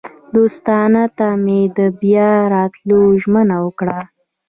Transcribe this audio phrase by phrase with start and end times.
[0.35, 3.99] دوستانو ته مې د بیا راتلو ژمنه وکړه.